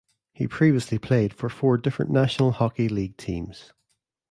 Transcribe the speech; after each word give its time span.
He 0.33 0.47
previously 0.47 0.97
played 0.97 1.31
for 1.31 1.47
four 1.47 1.77
different 1.77 2.09
National 2.09 2.53
Hockey 2.53 2.89
League 2.89 3.17
teams. 3.17 3.71